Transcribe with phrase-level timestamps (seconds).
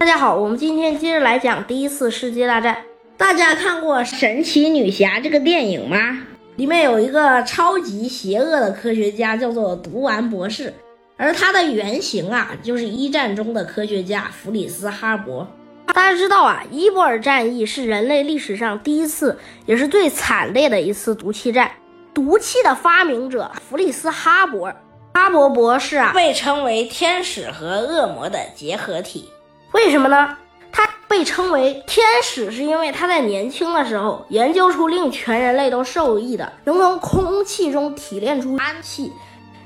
[0.00, 2.78] 大家好，我们今天接着来讲第一次世界大战。
[3.18, 6.22] 大家看过《神奇女侠》这个电影吗？
[6.56, 10.72] 里面有一个超级邪恶的科学家，叫做毒丸博士，
[11.18, 15.46] 而他的原型啊，就是一战中的科学家弗里斯哈伯。
[15.88, 21.70] 大家知道啊，伊波尔战役是人类历史上第一次，也是最惨烈的一次毒气战。
[22.14, 24.74] 毒气的发明者弗里斯哈伯，
[25.12, 29.28] 哈伯博士啊，被称为天使和恶魔的结合体。
[29.72, 30.36] 为什么呢？
[30.72, 39.12] 他被称为天使，是因为他在年轻的时候研究出令全人类都受益的，能从空气中提炼出氨气，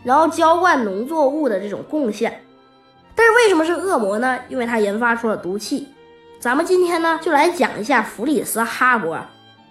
[0.03, 2.43] 然后浇灌农作物的这种贡献。
[3.15, 4.39] 但是为什么是恶魔呢？
[4.49, 5.89] 因为他研发出了毒气。
[6.41, 9.19] 咱们今天呢，就来讲一下弗里斯哈伯。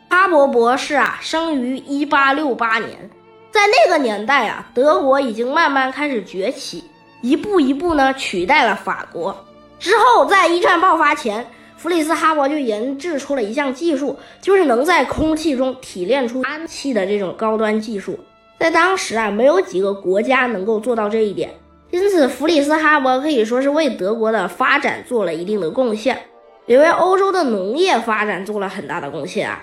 [0.10, 3.10] 哈伯博士啊，生于一八六八年，
[3.52, 6.84] 在那个年代啊，德国已经慢慢开始崛起，
[7.22, 9.36] 一步一步呢取代了法国。
[9.84, 11.46] 之后，在一战爆发前，
[11.76, 18.18] 弗里斯哈伯就研制出了一项技术，就是能在空气中提炼出氨气的这种高端技术。
[18.58, 21.54] 在当时啊，没有几个国家能够做到这一点，
[21.92, 26.18] 因此弗里斯哈伯可以说是为德国的发展做了一定的贡献，
[26.66, 29.62] 也为欧洲的农业发展做了很大的贡献啊。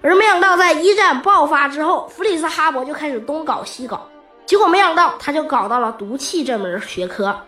[0.00, 4.08] 而没想到，在一战爆发之后，弗里斯哈伯就开始东搞西搞，
[4.46, 7.38] 结果没想到他就搞到了毒气这门学科，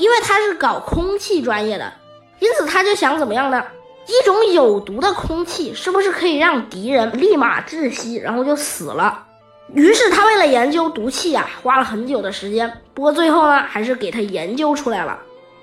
[0.00, 1.92] 因为他是搞空气专业的，
[2.38, 3.62] 因此他就想怎么样呢？
[4.06, 9.26] 一种有毒的空气是不是可以让敌人立马窒息，然后就死了？
[9.74, 15.18] 于是他为了研究毒气啊，花了很久的时间，不过最后呢，还是给他研究出来了。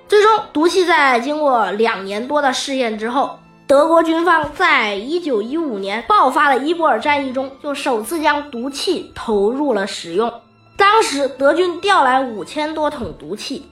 [0.08, 3.40] 最终，毒气在经过两年多的试验之后。
[3.66, 10.31] 德国军方在一九一五年爆发的伊波尔战役中，就首次将毒气投入了使用。
[10.78, 13.70] 当时德军调来五千多桶毒气，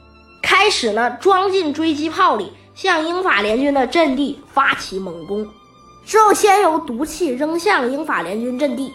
[0.58, 5.46] 开始呢装进追击炮里，向英法联军的阵地发起猛攻。
[6.06, 8.94] 之后，先由毒气扔向英法联军阵地，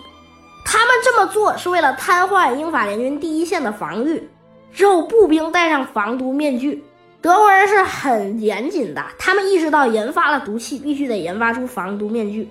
[0.64, 4.26] 他们这么做是为了瘫痪英法联军第一线的防御。
[4.72, 6.82] 之后，步兵戴上防毒面具。
[7.20, 12.48] 德国人是很严谨的，他们意识到研发了毒气，必须得研发出防毒面具，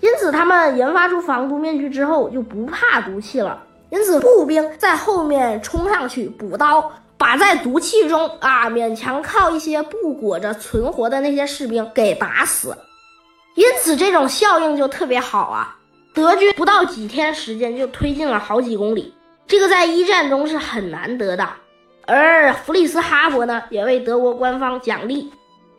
[0.00, 3.62] 因此他们研发出防毒面具之后就不怕毒气了。
[3.90, 12.76] 因此步兵在后面冲上去补刀，把在毒气中啊勉强靠一些布裹着存活的那些士兵给打死，
[13.56, 15.76] 因此这种效应就特别好啊。
[16.14, 19.12] 德军不到几天时间就推进了好几公里，
[19.46, 21.48] 这个在一战中是很难得的。
[22.06, 25.30] 而弗里斯哈伯呢，也为德国官方奖励。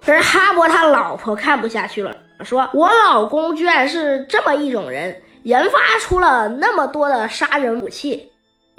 [0.06, 8.29] 可是哈伯他老婆看不下去了，说：“我老公居然是这么一种人，研发出了那么多的杀人武器。”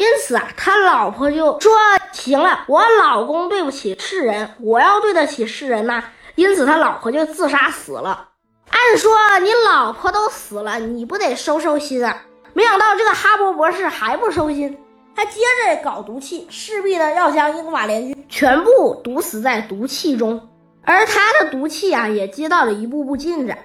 [0.00, 1.71] 因此啊，他老婆就说
[2.11, 6.03] ：“行了，我老公对不起世人，我要对得起世人呐。”
[6.37, 8.28] 因此他老婆就自杀死了。
[8.71, 12.22] 按说你老婆都死了，你不得收收心啊？
[12.55, 14.78] 没想到这个哈勃博士还不收心。
[15.15, 20.49] 他接着搞毒气，势必呢要将英法联军全部毒死在毒气中，
[20.82, 23.59] 而他的毒气啊也接到了一步步进展。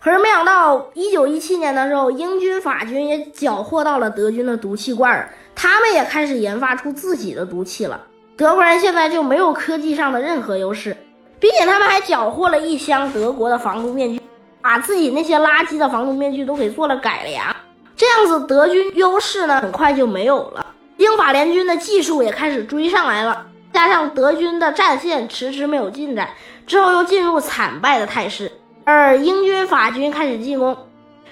[0.00, 8.00] 可是没想到，一九一七年的时候，英军、法军也缴获到了德军的毒气罐，他们也开始研发出自己的毒气了。
[8.36, 10.96] 德国人现在就没有科技上的任何优势，
[11.40, 14.20] 并且他们还缴获了一箱德国的防毒面具，
[14.62, 17.54] 把自己那些垃圾的防毒面具都给做了改良，
[17.96, 20.64] 这样子德军优势呢很快就没有了。
[20.98, 26.30] 英法联军的技术也开始追上来了，加上德军的战线迟迟没有进展，
[26.68, 28.52] 之后又进入惨败的态势。
[28.90, 30.74] 而英军、法军开始进攻，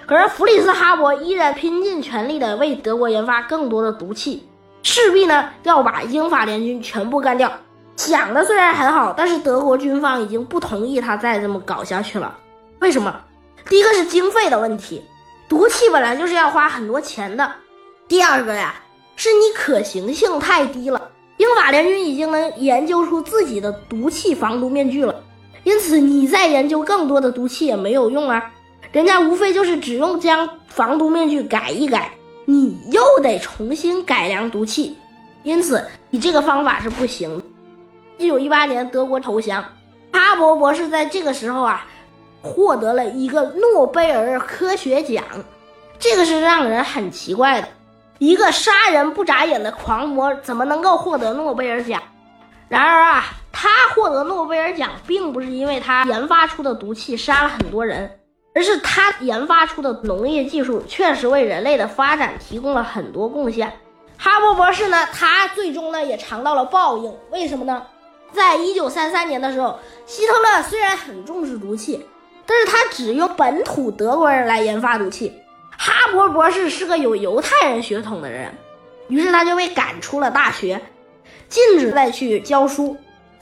[0.04, 4.46] 可是弗里斯哈伯依然拼尽全力的为德国研发更多的毒气，
[4.82, 7.50] 势必呢要把英法联军全部干掉。
[7.96, 12.36] 想的虽然很好，但是德国军方已经不同意他再这么搞下去了。
[12.80, 13.18] 为什么？
[13.70, 15.02] 第一个是经费的问题，
[15.48, 17.50] 毒气本来就是要花很多钱的。
[18.06, 18.74] 第二个呀。
[19.18, 21.00] 是你可行性太低了，
[21.38, 25.24] 英法联军已经能研究出自己的毒气防毒面具了，
[25.66, 28.52] 因此你再研究更多的毒气也没有用啊，
[28.92, 32.12] 人家无非就是只用将防毒面具改一改，
[32.44, 34.96] 你又得重新改良毒气，
[35.42, 37.42] 因此你这个方法是不行。
[38.16, 39.60] 一九一八年德国投降，
[40.12, 41.84] 哈勃博士在这个时候啊，
[42.40, 45.24] 获得了一个诺贝尔科学奖，
[45.98, 47.66] 这个是让人很奇怪的。
[48.18, 52.00] 一个杀人不眨眼的狂魔怎么能够获得诺贝尔奖？
[52.68, 53.24] 然而啊，
[53.58, 58.20] 他获得诺贝尔奖并不是因为他研发出的毒气杀了很多人，
[58.54, 63.72] 而是他研发出的农业技术确实为人类的发展提供了很多贡献。
[64.18, 67.10] 哈勃博士呢，他最终呢也尝到了报应。
[67.30, 67.82] 为什么呢？
[68.30, 72.06] 在一九三三年的时候，希特勒虽然很重视毒气，
[72.44, 75.32] 但是他只用本土德国人来研发毒气。
[75.78, 78.52] 哈勃博士是个有犹太人血统的人，
[79.08, 80.78] 于是他就被赶出了大学，
[81.48, 82.94] 禁止再去教书。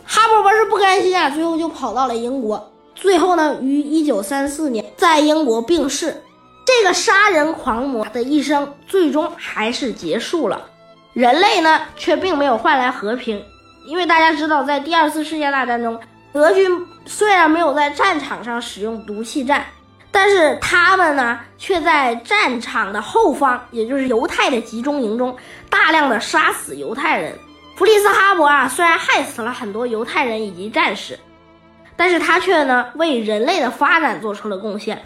[0.04, 2.72] 哈勃博士不甘心啊，最后就跑到了英国。
[2.94, 6.22] 最后呢，于一九三四年在英国病逝。
[6.66, 10.66] 这个杀人狂魔的一生最终还是结束了，
[11.12, 13.42] 人类呢却并没有换来和平。
[13.86, 16.00] 因为大家知道，在第二次世界大战中，
[16.32, 19.66] 德军虽然没有在战场上使用毒气战，
[20.10, 25.36] 但是他们呢却在战场的后方，也就是犹太的集中营中，
[25.68, 27.38] 大量的杀死犹太人。
[27.76, 31.18] 弗里斯哈伯啊，虽然害死了很多犹太人以及战士，
[31.96, 35.02] 但是他却呢为人类的发展做出了贡献。